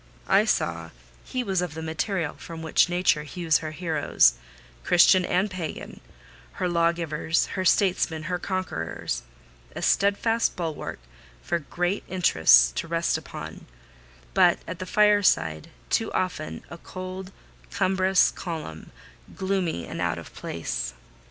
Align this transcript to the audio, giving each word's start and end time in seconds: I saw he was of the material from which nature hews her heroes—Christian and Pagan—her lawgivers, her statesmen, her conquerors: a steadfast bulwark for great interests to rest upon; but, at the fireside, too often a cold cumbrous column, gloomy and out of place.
I 0.27 0.45
saw 0.45 0.89
he 1.23 1.43
was 1.43 1.61
of 1.61 1.75
the 1.75 1.83
material 1.83 2.33
from 2.33 2.63
which 2.63 2.89
nature 2.89 3.21
hews 3.21 3.59
her 3.59 3.69
heroes—Christian 3.69 5.23
and 5.23 5.47
Pagan—her 5.51 6.67
lawgivers, 6.67 7.45
her 7.53 7.63
statesmen, 7.63 8.23
her 8.23 8.39
conquerors: 8.39 9.21
a 9.75 9.83
steadfast 9.83 10.55
bulwark 10.55 10.97
for 11.43 11.59
great 11.59 12.03
interests 12.07 12.71
to 12.81 12.87
rest 12.87 13.15
upon; 13.15 13.67
but, 14.33 14.57
at 14.67 14.79
the 14.79 14.87
fireside, 14.87 15.69
too 15.91 16.11
often 16.13 16.63
a 16.71 16.79
cold 16.79 17.31
cumbrous 17.69 18.31
column, 18.31 18.89
gloomy 19.35 19.85
and 19.85 20.01
out 20.01 20.17
of 20.17 20.33
place. 20.33 20.95